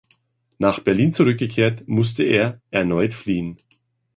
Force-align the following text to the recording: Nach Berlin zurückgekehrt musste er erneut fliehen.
Nach 0.57 0.79
Berlin 0.79 1.13
zurückgekehrt 1.13 1.87
musste 1.87 2.23
er 2.23 2.59
erneut 2.71 3.13
fliehen. 3.13 3.57